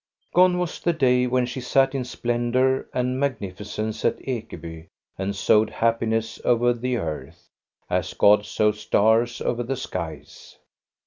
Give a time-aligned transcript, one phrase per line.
[0.33, 5.69] Gone was the day when she sat in splendor and magnificence at Ekeby and sowed
[5.69, 7.49] happiness over the earth,
[7.87, 10.57] as God sows stars over the skies.